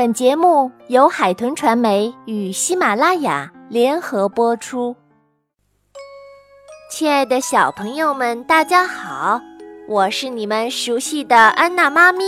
[0.00, 4.96] 本节目由海豚传媒与喜马拉雅联合播出。
[6.90, 9.38] 亲爱的小朋友们，大家好，
[9.86, 12.24] 我是你们熟悉的安娜妈咪。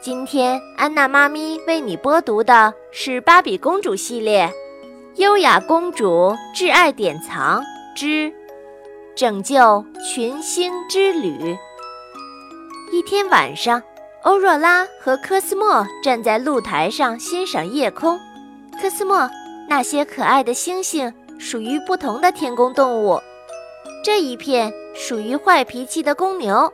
[0.00, 4.44] 今天安娜妈咪为你播读的是《芭比公主系列》
[5.22, 7.62] 《优雅公主挚爱典藏
[7.94, 8.32] 之
[9.14, 11.54] 拯救群星之旅》。
[12.92, 13.80] 一天晚上，
[14.24, 18.18] 欧若拉和科斯莫站在露台上欣赏夜空。
[18.80, 19.28] 科斯莫，
[19.68, 23.20] 那些可爱的星星属于不同的天宫动物。
[24.04, 26.72] 这一片属于坏脾气的公牛，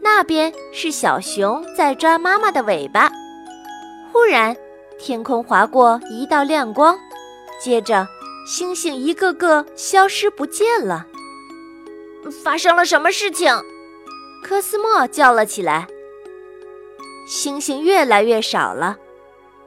[0.00, 3.10] 那边是小熊在抓妈妈的尾巴。
[4.10, 4.56] 忽然，
[4.98, 6.98] 天空划过一道亮光，
[7.62, 8.08] 接着
[8.46, 11.06] 星星一个个消失不见了。
[12.42, 13.54] 发生了什么事情？
[14.42, 15.86] 科斯莫叫了起来。
[17.28, 18.96] 星星越来越少了。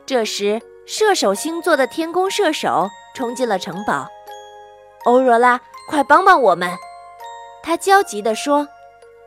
[0.06, 4.08] 这时，射手星座的天宫射手冲进了城堡。
[5.06, 6.72] 欧若拉，快帮帮我们！
[7.64, 8.68] 他焦急地说：“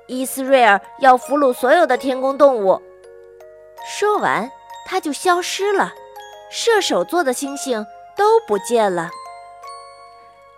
[0.08, 2.82] 伊斯瑞尔要俘虏所有的天宫动物。”
[3.86, 4.50] 说完，
[4.84, 5.92] 他就消失了。
[6.50, 9.10] 射手座的星星都不见了。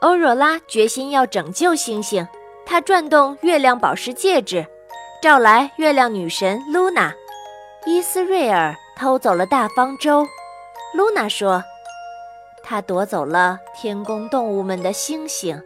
[0.00, 2.26] 欧若拉决心要拯救星星，
[2.64, 4.66] 她转动月亮宝石戒指，
[5.22, 7.14] 召来月亮女神露娜。
[7.88, 10.26] 伊斯瑞尔偷走了大方舟，
[10.92, 11.62] 露娜说
[12.64, 15.62] ：“他夺走了天宫动物们的星星，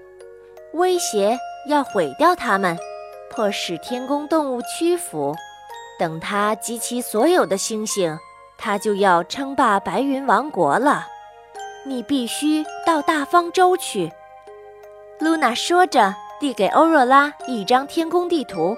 [0.74, 2.74] 威胁。”要毁掉它们，
[3.30, 5.36] 迫使天宫动物屈服。
[5.98, 8.18] 等他集齐所有的星星，
[8.56, 11.06] 他就要称霸白云王国了。
[11.84, 14.10] 你必须到大方舟去。”
[15.20, 18.74] 露娜说着，递给欧若拉一张天宫地图。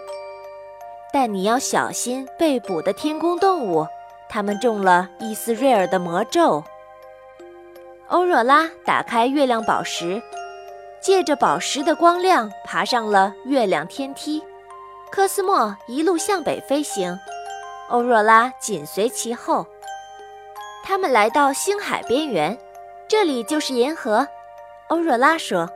[1.13, 3.87] 但你要小心被捕的天宫动物，
[4.29, 6.65] 他们中了伊斯瑞尔的魔咒。
[8.09, 10.23] 欧若拉打开月亮宝石。
[11.01, 14.41] 借着宝石的光亮，爬上了月亮天梯。
[15.11, 17.19] 科斯莫一路向北飞行，
[17.89, 19.67] 欧若拉紧随其后。
[20.85, 22.57] 他们来到星海边缘，
[23.09, 24.29] 这里就是银河。
[24.91, 25.69] 欧若拉说：“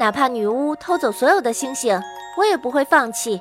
[0.00, 2.02] 哪怕女巫偷走所有的星星，
[2.36, 3.40] 我也不会放弃。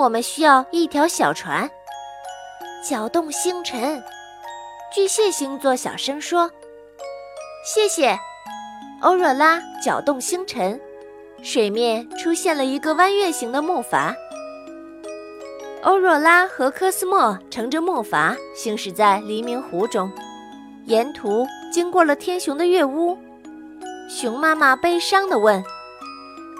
[0.00, 1.70] 我们需要一条小船，
[2.82, 4.02] 搅动星辰。”
[4.92, 6.50] 巨蟹星座小声说
[7.64, 8.18] ：“谢谢。”
[9.02, 10.80] 欧若拉搅动星辰，
[11.42, 14.14] 水面出现了一个弯月形的木筏。
[15.82, 20.10] 欧若拉和科斯莫乘着木筏行驶在黎明湖中，
[20.86, 23.16] 沿途经过了天熊的月屋。
[24.08, 25.62] 熊妈妈悲伤地问：“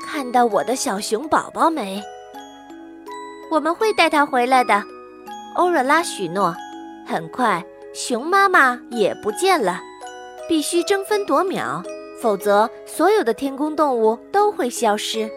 [0.07, 2.03] 看到我的小熊宝宝没
[3.50, 4.83] ？”“我们会带它回来的。”
[5.56, 6.55] 欧若拉许诺。
[7.06, 9.81] 很快，熊妈妈也不见了，
[10.49, 11.83] 必须争分夺秒。
[12.22, 15.28] 否则，所有的天宫动物都会消失。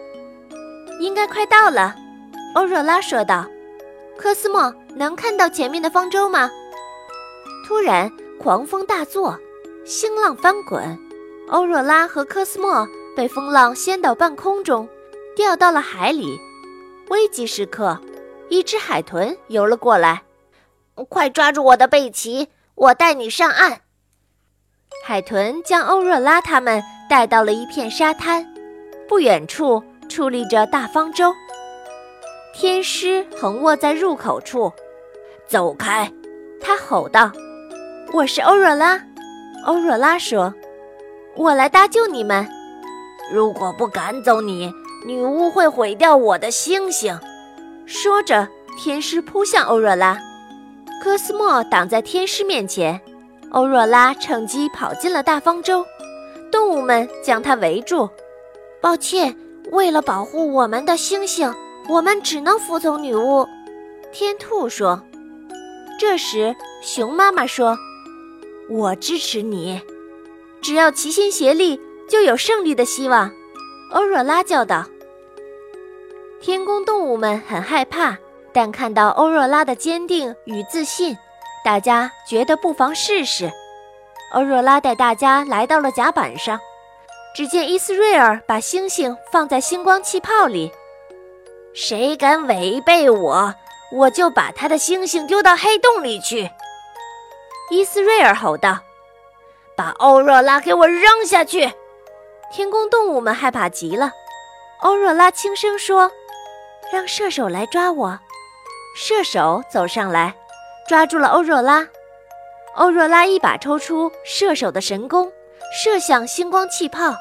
[1.00, 1.96] 应该快到了，
[2.54, 3.44] 欧若拉说道。
[4.16, 6.48] 科斯莫，能看到前面的方舟吗？
[7.66, 8.08] 突然，
[8.38, 9.36] 狂风大作，
[9.84, 10.96] 星浪翻滚，
[11.48, 12.86] 欧若拉和科斯莫
[13.16, 14.88] 被风浪掀到半空中，
[15.34, 16.38] 掉到了海里。
[17.14, 18.00] 危急时刻，
[18.48, 20.24] 一只海豚游了过来，
[21.08, 23.82] 快抓住我的背鳍，我带你上岸。
[25.04, 28.44] 海豚将欧若拉他们带到了一片沙滩，
[29.08, 31.32] 不远处矗立着大方舟。
[32.52, 34.72] 天狮横卧在入口处，
[35.46, 36.12] 走开！
[36.60, 37.30] 他吼道
[38.12, 39.00] ：“我是欧若拉。”
[39.66, 40.52] 欧若拉说
[41.36, 42.44] ：“我来搭救你们。
[43.32, 44.72] 如果不赶走你，
[45.04, 47.18] 女巫会毁掉我的星星。”
[47.86, 48.48] 说着，
[48.78, 50.18] 天师扑向欧若拉，
[51.02, 53.00] 科斯莫挡在天师面前。
[53.50, 55.84] 欧若拉趁机跑进了大方舟，
[56.50, 58.08] 动物们将它围住。
[58.80, 59.36] 抱歉，
[59.70, 61.54] 为了保护我们的星星，
[61.88, 63.46] 我们只能服从女巫。
[64.12, 65.00] 天兔说。
[66.00, 67.78] 这时，熊妈妈说
[68.68, 69.80] ：“我支持你，
[70.60, 73.30] 只要齐心协力，就有胜利的希望。”
[73.92, 74.84] 欧若拉叫道。
[76.44, 78.18] 天宫动物们很害怕，
[78.52, 81.16] 但看到欧若拉的坚定与自信。
[81.64, 83.50] 大家觉得不妨试试。
[84.34, 86.60] 欧若拉带大家来到了甲板上，
[87.34, 90.70] 只见伊斯瑞尔把星星放在星光气泡里。
[91.72, 93.54] 谁敢违背我，
[93.90, 96.50] 我就把他的星星丢到黑洞里去！
[97.70, 98.80] 伊斯瑞尔吼道
[99.74, 101.72] ：“把欧若拉给我扔下去！”
[102.52, 104.12] 天宫动物们害怕极了。
[104.82, 106.12] 欧若拉轻声说
[106.94, 108.18] ：“让射手来抓我。”
[108.96, 110.34] 射手走上来。
[110.86, 111.88] 抓住了欧若拉，
[112.74, 115.32] 欧若拉一把抽出射手的神弓，
[115.82, 117.14] 射向星光气泡。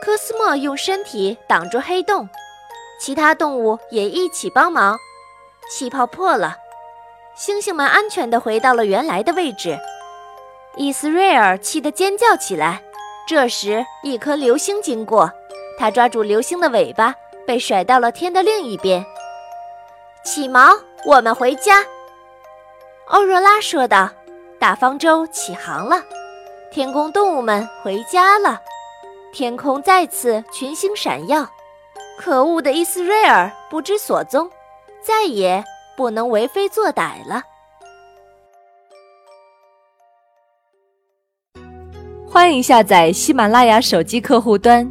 [0.00, 2.28] 科斯莫用身体挡住黑洞，
[3.00, 4.96] 其他动物也一起帮忙。
[5.68, 6.58] 气泡破了，
[7.34, 9.76] 星星们安全地回到了原来的位置。
[10.76, 12.80] 伊斯瑞尔气得尖叫起来。
[13.26, 15.32] 这时，一颗流星经过，
[15.76, 19.04] 他抓住流星的尾巴，被甩到了天的另一边。
[20.30, 21.82] 起锚，我们回家。”
[23.08, 24.10] 欧若拉说道。
[24.60, 26.02] 大方舟起航了，
[26.72, 28.60] 天宫动物们回家了。
[29.32, 31.48] 天空再次群星闪耀。
[32.18, 34.50] 可恶的伊斯瑞尔不知所踪，
[35.00, 35.64] 再也
[35.96, 37.40] 不能为非作歹了。
[42.28, 44.90] 欢迎下载喜马拉雅手机客户端，